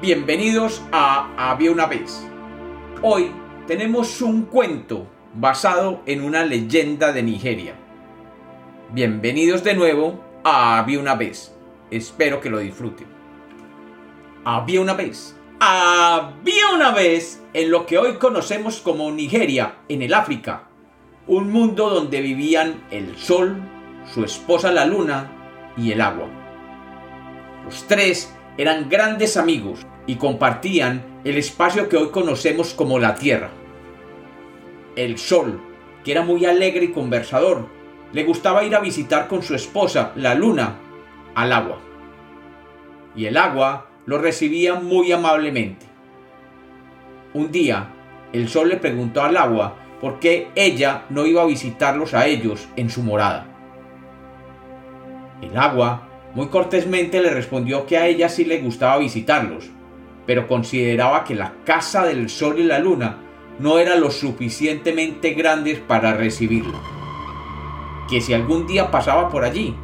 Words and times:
Bienvenidos 0.00 0.82
a 0.92 1.30
Había 1.38 1.70
una 1.70 1.86
vez. 1.86 2.22
Hoy 3.00 3.30
tenemos 3.66 4.20
un 4.20 4.42
cuento 4.42 5.06
basado 5.32 6.02
en 6.04 6.22
una 6.22 6.44
leyenda 6.44 7.12
de 7.14 7.22
Nigeria. 7.22 7.74
Bienvenidos 8.92 9.64
de 9.64 9.74
nuevo 9.74 10.22
a 10.44 10.78
Había 10.78 11.00
una 11.00 11.14
vez. 11.14 11.54
Espero 11.90 12.42
que 12.42 12.50
lo 12.50 12.58
disfruten. 12.58 13.06
Había 14.44 14.82
una 14.82 14.92
vez. 14.92 15.34
Había 15.60 16.68
una 16.74 16.90
vez 16.90 17.42
en 17.54 17.70
lo 17.70 17.86
que 17.86 17.96
hoy 17.96 18.16
conocemos 18.16 18.80
como 18.80 19.10
Nigeria, 19.10 19.76
en 19.88 20.02
el 20.02 20.12
África. 20.12 20.64
Un 21.26 21.50
mundo 21.50 21.88
donde 21.88 22.20
vivían 22.20 22.84
el 22.90 23.16
sol, 23.16 23.56
su 24.12 24.24
esposa 24.24 24.70
la 24.70 24.84
luna 24.84 25.32
y 25.74 25.92
el 25.92 26.02
agua. 26.02 26.28
Los 27.64 27.86
tres 27.88 28.30
eran 28.58 28.88
grandes 28.88 29.36
amigos 29.36 29.86
y 30.06 30.16
compartían 30.16 31.20
el 31.24 31.36
espacio 31.36 31.88
que 31.88 31.96
hoy 31.96 32.10
conocemos 32.10 32.74
como 32.74 32.98
la 32.98 33.14
Tierra. 33.16 33.50
El 34.94 35.18
Sol, 35.18 35.60
que 36.04 36.12
era 36.12 36.22
muy 36.22 36.44
alegre 36.46 36.86
y 36.86 36.92
conversador, 36.92 37.66
le 38.12 38.24
gustaba 38.24 38.64
ir 38.64 38.74
a 38.74 38.80
visitar 38.80 39.28
con 39.28 39.42
su 39.42 39.54
esposa, 39.54 40.12
la 40.14 40.34
Luna, 40.34 40.76
al 41.34 41.52
agua. 41.52 41.80
Y 43.14 43.26
el 43.26 43.36
agua 43.36 43.88
lo 44.06 44.18
recibía 44.18 44.76
muy 44.76 45.10
amablemente. 45.10 45.86
Un 47.34 47.50
día, 47.50 47.88
el 48.32 48.48
Sol 48.48 48.68
le 48.68 48.76
preguntó 48.76 49.22
al 49.22 49.36
agua 49.36 49.76
por 50.00 50.20
qué 50.20 50.48
ella 50.54 51.04
no 51.10 51.26
iba 51.26 51.42
a 51.42 51.46
visitarlos 51.46 52.14
a 52.14 52.26
ellos 52.26 52.68
en 52.76 52.88
su 52.88 53.02
morada. 53.02 53.46
El 55.42 55.56
agua 55.58 56.08
muy 56.34 56.48
cortésmente 56.48 57.20
le 57.20 57.30
respondió 57.30 57.86
que 57.86 57.98
a 57.98 58.06
ella 58.06 58.28
sí 58.28 58.44
le 58.44 58.58
gustaba 58.58 58.98
visitarlos, 58.98 59.70
pero 60.26 60.48
consideraba 60.48 61.24
que 61.24 61.34
la 61.34 61.54
casa 61.64 62.04
del 62.04 62.28
sol 62.28 62.58
y 62.58 62.64
la 62.64 62.78
luna 62.78 63.18
no 63.58 63.78
era 63.78 63.96
lo 63.96 64.10
suficientemente 64.10 65.30
grandes 65.30 65.78
para 65.78 66.14
recibirlo. 66.14 66.78
Que 68.10 68.20
si 68.20 68.34
algún 68.34 68.66
día 68.66 68.90
pasaba 68.90 69.28
por 69.28 69.44
allí, 69.44 69.74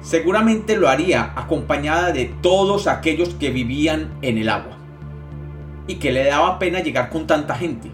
seguramente 0.00 0.76
lo 0.76 0.88
haría 0.88 1.32
acompañada 1.36 2.12
de 2.12 2.26
todos 2.40 2.86
aquellos 2.86 3.34
que 3.34 3.50
vivían 3.50 4.14
en 4.22 4.38
el 4.38 4.48
agua. 4.48 4.76
Y 5.86 5.96
que 5.96 6.12
le 6.12 6.24
daba 6.24 6.58
pena 6.58 6.80
llegar 6.80 7.10
con 7.10 7.26
tanta 7.26 7.54
gente. 7.54 7.90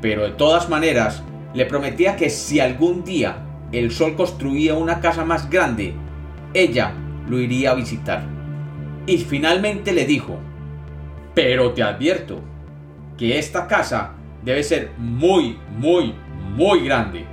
Pero 0.00 0.24
de 0.24 0.30
todas 0.30 0.68
maneras, 0.68 1.22
le 1.54 1.66
prometía 1.66 2.16
que 2.16 2.30
si 2.30 2.60
algún 2.60 3.04
día 3.04 3.36
el 3.72 3.90
sol 3.90 4.16
construía 4.16 4.74
una 4.74 5.00
casa 5.00 5.24
más 5.24 5.48
grande, 5.48 5.94
ella 6.52 6.92
lo 7.28 7.38
iría 7.38 7.70
a 7.70 7.74
visitar. 7.74 8.24
Y 9.06 9.18
finalmente 9.18 9.92
le 9.92 10.06
dijo, 10.06 10.38
pero 11.34 11.72
te 11.72 11.82
advierto 11.82 12.40
que 13.18 13.38
esta 13.38 13.66
casa 13.66 14.12
debe 14.44 14.62
ser 14.62 14.92
muy, 14.98 15.58
muy, 15.76 16.14
muy 16.56 16.84
grande, 16.84 17.24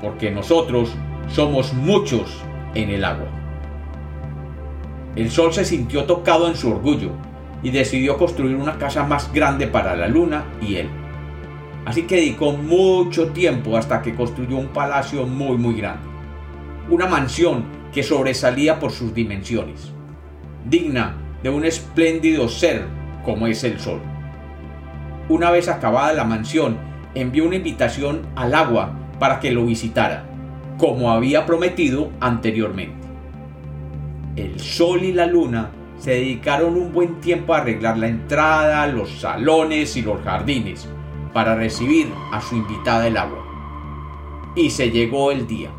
porque 0.00 0.30
nosotros 0.30 0.94
somos 1.28 1.72
muchos 1.72 2.42
en 2.74 2.90
el 2.90 3.04
agua. 3.04 3.28
El 5.16 5.30
sol 5.30 5.52
se 5.52 5.64
sintió 5.64 6.04
tocado 6.04 6.48
en 6.48 6.56
su 6.56 6.70
orgullo 6.70 7.10
y 7.62 7.70
decidió 7.70 8.16
construir 8.16 8.56
una 8.56 8.78
casa 8.78 9.04
más 9.04 9.32
grande 9.32 9.66
para 9.66 9.96
la 9.96 10.08
luna 10.08 10.44
y 10.60 10.76
él. 10.76 10.88
Así 11.84 12.02
que 12.02 12.16
dedicó 12.16 12.52
mucho 12.52 13.28
tiempo 13.28 13.76
hasta 13.76 14.02
que 14.02 14.14
construyó 14.14 14.56
un 14.56 14.68
palacio 14.68 15.26
muy 15.26 15.56
muy 15.56 15.74
grande. 15.74 16.08
Una 16.88 17.06
mansión 17.06 17.64
que 17.92 18.02
sobresalía 18.02 18.78
por 18.78 18.92
sus 18.92 19.12
dimensiones, 19.14 19.92
digna 20.64 21.16
de 21.42 21.50
un 21.50 21.64
espléndido 21.64 22.48
ser 22.48 22.84
como 23.24 23.46
es 23.46 23.64
el 23.64 23.78
sol. 23.78 24.00
Una 25.28 25.50
vez 25.50 25.68
acabada 25.68 26.12
la 26.12 26.24
mansión, 26.24 26.78
envió 27.14 27.46
una 27.46 27.56
invitación 27.56 28.22
al 28.36 28.54
agua 28.54 28.92
para 29.18 29.40
que 29.40 29.50
lo 29.50 29.64
visitara, 29.64 30.24
como 30.78 31.10
había 31.10 31.46
prometido 31.46 32.10
anteriormente. 32.20 33.06
El 34.36 34.58
sol 34.58 35.02
y 35.02 35.12
la 35.12 35.26
luna 35.26 35.70
se 35.98 36.12
dedicaron 36.12 36.76
un 36.76 36.92
buen 36.92 37.20
tiempo 37.20 37.54
a 37.54 37.58
arreglar 37.58 37.98
la 37.98 38.08
entrada, 38.08 38.86
los 38.86 39.20
salones 39.20 39.96
y 39.96 40.02
los 40.02 40.20
jardines 40.22 40.88
para 41.32 41.54
recibir 41.54 42.08
a 42.32 42.40
su 42.40 42.56
invitada 42.56 43.06
el 43.06 43.16
agua. 43.16 43.44
Y 44.56 44.70
se 44.70 44.90
llegó 44.90 45.30
el 45.30 45.46
día. 45.46 45.70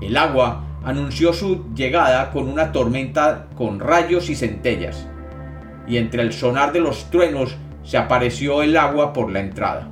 El 0.00 0.16
agua 0.16 0.64
anunció 0.84 1.32
su 1.32 1.72
llegada 1.74 2.30
con 2.30 2.48
una 2.48 2.72
tormenta 2.72 3.48
con 3.56 3.80
rayos 3.80 4.28
y 4.30 4.36
centellas, 4.36 5.08
y 5.88 5.96
entre 5.96 6.22
el 6.22 6.32
sonar 6.32 6.72
de 6.72 6.80
los 6.80 7.10
truenos 7.10 7.56
se 7.82 7.96
apareció 7.96 8.62
el 8.62 8.76
agua 8.76 9.12
por 9.12 9.30
la 9.30 9.40
entrada. 9.40 9.88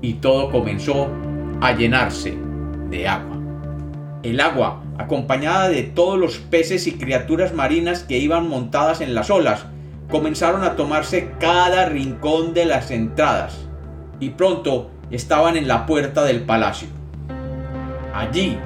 Y 0.00 0.14
todo 0.14 0.50
comenzó 0.50 1.08
a 1.60 1.72
llenarse 1.72 2.36
de 2.90 3.06
agua. 3.06 3.36
El 4.22 4.40
agua, 4.40 4.82
acompañada 4.98 5.68
de 5.68 5.82
todos 5.82 6.18
los 6.18 6.38
peces 6.38 6.86
y 6.86 6.92
criaturas 6.92 7.54
marinas 7.54 8.02
que 8.02 8.18
iban 8.18 8.48
montadas 8.48 9.00
en 9.00 9.14
las 9.14 9.30
olas, 9.30 9.66
comenzaron 10.10 10.64
a 10.64 10.76
tomarse 10.76 11.32
cada 11.38 11.86
rincón 11.86 12.52
de 12.52 12.64
las 12.64 12.90
entradas, 12.90 13.66
y 14.18 14.30
pronto 14.30 14.90
estaban 15.10 15.56
en 15.56 15.68
la 15.68 15.86
puerta 15.86 16.24
del 16.24 16.42
palacio. 16.42 16.88
Allí 18.12 18.58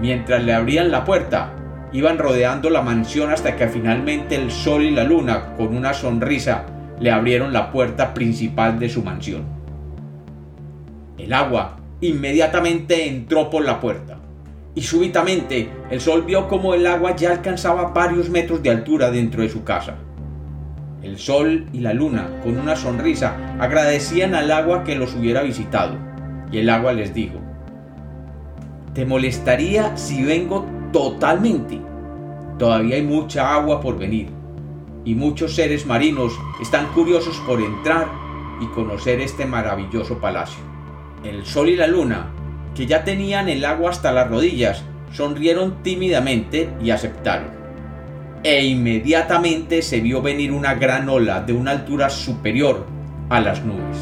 Mientras 0.00 0.42
le 0.42 0.52
abrían 0.52 0.90
la 0.90 1.04
puerta, 1.04 1.50
iban 1.94 2.18
rodeando 2.18 2.70
la 2.70 2.82
mansión 2.82 3.30
hasta 3.30 3.54
que 3.54 3.68
finalmente 3.68 4.34
el 4.34 4.50
sol 4.50 4.82
y 4.82 4.90
la 4.90 5.04
luna, 5.04 5.54
con 5.56 5.76
una 5.76 5.94
sonrisa, 5.94 6.64
le 6.98 7.12
abrieron 7.12 7.52
la 7.52 7.70
puerta 7.70 8.12
principal 8.12 8.80
de 8.80 8.88
su 8.88 9.02
mansión. 9.02 9.44
El 11.16 11.32
agua 11.32 11.76
inmediatamente 12.00 13.08
entró 13.08 13.48
por 13.48 13.64
la 13.64 13.80
puerta, 13.80 14.18
y 14.74 14.82
súbitamente 14.82 15.68
el 15.88 16.00
sol 16.00 16.24
vio 16.26 16.48
como 16.48 16.74
el 16.74 16.84
agua 16.88 17.14
ya 17.14 17.30
alcanzaba 17.30 17.92
varios 17.92 18.28
metros 18.28 18.60
de 18.60 18.70
altura 18.70 19.12
dentro 19.12 19.42
de 19.42 19.48
su 19.48 19.62
casa. 19.62 19.94
El 21.00 21.16
sol 21.16 21.66
y 21.72 21.78
la 21.78 21.94
luna, 21.94 22.40
con 22.42 22.58
una 22.58 22.74
sonrisa, 22.74 23.36
agradecían 23.60 24.34
al 24.34 24.50
agua 24.50 24.82
que 24.82 24.96
los 24.96 25.14
hubiera 25.14 25.42
visitado, 25.42 25.96
y 26.50 26.58
el 26.58 26.70
agua 26.70 26.92
les 26.92 27.14
dijo, 27.14 27.38
¿Te 28.94 29.06
molestaría 29.06 29.96
si 29.96 30.24
vengo 30.24 30.66
totalmente? 30.94 31.80
Todavía 32.56 32.94
hay 32.94 33.02
mucha 33.02 33.52
agua 33.52 33.80
por 33.80 33.98
venir 33.98 34.28
y 35.04 35.16
muchos 35.16 35.56
seres 35.56 35.86
marinos 35.86 36.32
están 36.62 36.86
curiosos 36.92 37.36
por 37.48 37.60
entrar 37.60 38.06
y 38.60 38.66
conocer 38.66 39.20
este 39.20 39.44
maravilloso 39.44 40.18
palacio. 40.18 40.62
El 41.24 41.44
sol 41.44 41.68
y 41.68 41.74
la 41.74 41.88
luna, 41.88 42.30
que 42.76 42.86
ya 42.86 43.02
tenían 43.02 43.48
el 43.48 43.64
agua 43.64 43.90
hasta 43.90 44.12
las 44.12 44.30
rodillas, 44.30 44.84
sonrieron 45.12 45.82
tímidamente 45.82 46.72
y 46.80 46.90
aceptaron. 46.90 47.48
E 48.44 48.64
inmediatamente 48.64 49.82
se 49.82 49.98
vio 49.98 50.22
venir 50.22 50.52
una 50.52 50.74
gran 50.74 51.08
ola 51.08 51.40
de 51.40 51.54
una 51.54 51.72
altura 51.72 52.08
superior 52.08 52.86
a 53.30 53.40
las 53.40 53.64
nubes. 53.64 53.98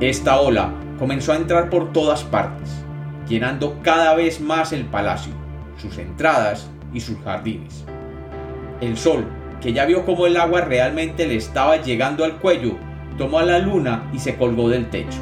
Esta 0.00 0.38
ola 0.38 0.70
comenzó 0.98 1.32
a 1.32 1.36
entrar 1.36 1.70
por 1.70 1.94
todas 1.94 2.24
partes 2.24 2.84
llenando 3.26 3.78
cada 3.82 4.14
vez 4.14 4.40
más 4.40 4.72
el 4.72 4.84
palacio, 4.84 5.32
sus 5.78 5.98
entradas 5.98 6.68
y 6.92 7.00
sus 7.00 7.18
jardines. 7.20 7.84
El 8.80 8.96
sol, 8.96 9.24
que 9.60 9.72
ya 9.72 9.86
vio 9.86 10.04
cómo 10.04 10.26
el 10.26 10.36
agua 10.36 10.60
realmente 10.62 11.26
le 11.26 11.36
estaba 11.36 11.76
llegando 11.78 12.24
al 12.24 12.36
cuello, 12.36 12.76
tomó 13.16 13.38
a 13.38 13.44
la 13.44 13.58
luna 13.58 14.10
y 14.12 14.18
se 14.18 14.36
colgó 14.36 14.68
del 14.68 14.90
techo. 14.90 15.18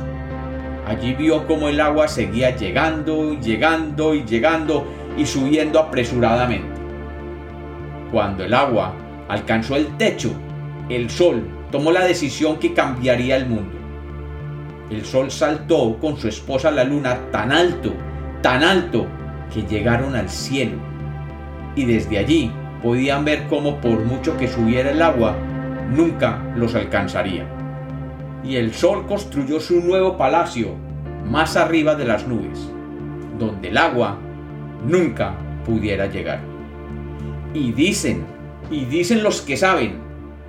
Allí 0.86 1.14
vio 1.14 1.46
cómo 1.46 1.68
el 1.68 1.80
agua 1.80 2.08
seguía 2.08 2.54
llegando, 2.54 3.38
llegando 3.40 4.14
y 4.14 4.24
llegando 4.24 4.86
y 5.16 5.26
subiendo 5.26 5.78
apresuradamente. 5.78 6.80
Cuando 8.12 8.44
el 8.44 8.54
agua 8.54 8.94
alcanzó 9.28 9.76
el 9.76 9.96
techo, 9.96 10.32
el 10.88 11.10
sol 11.10 11.48
tomó 11.72 11.90
la 11.90 12.04
decisión 12.04 12.58
que 12.58 12.72
cambiaría 12.72 13.36
el 13.36 13.46
mundo 13.46 13.86
el 14.90 15.04
sol 15.04 15.30
saltó 15.30 15.98
con 16.00 16.16
su 16.16 16.28
esposa 16.28 16.70
la 16.70 16.84
luna 16.84 17.18
tan 17.32 17.50
alto, 17.50 17.92
tan 18.40 18.62
alto, 18.62 19.06
que 19.52 19.62
llegaron 19.62 20.14
al 20.14 20.28
cielo. 20.28 20.76
Y 21.74 21.84
desde 21.84 22.18
allí 22.18 22.52
podían 22.82 23.24
ver 23.24 23.46
cómo 23.48 23.80
por 23.80 24.04
mucho 24.04 24.36
que 24.36 24.48
subiera 24.48 24.90
el 24.90 25.02
agua, 25.02 25.36
nunca 25.90 26.42
los 26.56 26.74
alcanzaría. 26.74 27.46
Y 28.44 28.56
el 28.56 28.72
sol 28.72 29.06
construyó 29.06 29.60
su 29.60 29.80
nuevo 29.80 30.16
palacio 30.16 30.74
más 31.24 31.56
arriba 31.56 31.94
de 31.94 32.04
las 32.04 32.26
nubes, 32.26 32.70
donde 33.38 33.68
el 33.68 33.76
agua 33.76 34.18
nunca 34.86 35.34
pudiera 35.64 36.06
llegar. 36.06 36.40
Y 37.52 37.72
dicen, 37.72 38.24
y 38.70 38.84
dicen 38.84 39.22
los 39.22 39.40
que 39.42 39.56
saben, 39.56 39.98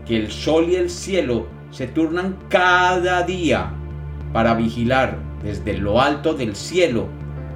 que 0.06 0.18
el 0.18 0.32
sol 0.32 0.68
y 0.70 0.76
el 0.76 0.90
cielo 0.90 1.48
se 1.72 1.88
turnan 1.88 2.38
cada 2.50 3.24
día 3.24 3.72
para 4.32 4.54
vigilar 4.54 5.18
desde 5.44 5.78
lo 5.78 6.02
alto 6.02 6.34
del 6.34 6.56
cielo 6.56 7.08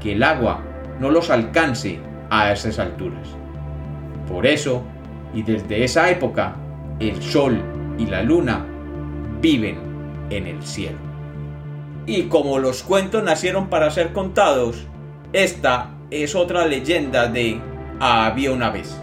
que 0.01 0.13
el 0.13 0.23
agua 0.23 0.61
no 1.01 1.09
los 1.09 1.31
alcance 1.31 1.99
a 2.29 2.51
esas 2.53 2.77
alturas. 2.77 3.27
Por 4.29 4.45
eso, 4.45 4.83
y 5.33 5.41
desde 5.41 5.83
esa 5.83 6.11
época, 6.11 6.55
el 6.99 7.21
sol 7.23 7.59
y 7.97 8.05
la 8.05 8.21
luna 8.21 8.63
viven 9.41 9.79
en 10.29 10.45
el 10.45 10.61
cielo. 10.61 10.99
Y 12.05 12.23
como 12.23 12.59
los 12.59 12.83
cuentos 12.83 13.23
nacieron 13.23 13.67
para 13.67 13.89
ser 13.89 14.13
contados, 14.13 14.85
esta 15.33 15.89
es 16.11 16.35
otra 16.35 16.67
leyenda 16.67 17.27
de 17.27 17.59
Había 17.99 18.51
una 18.51 18.69
vez. 18.69 18.99